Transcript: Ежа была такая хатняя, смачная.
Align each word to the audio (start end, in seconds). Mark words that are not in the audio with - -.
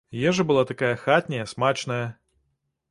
Ежа 0.19 0.43
была 0.51 0.63
такая 0.71 0.95
хатняя, 1.03 1.45
смачная. 1.45 2.05